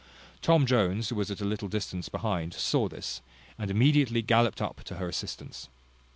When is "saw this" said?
2.55-3.21